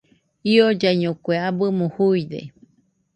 [0.51, 2.41] Iollaiño kue abɨmo juuide.